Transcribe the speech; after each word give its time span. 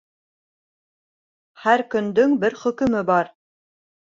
Һәр 1.65 1.83
көндөң 1.97 2.33
бер 2.45 2.59
хөкөмө 2.63 3.07
бар. 3.15 3.31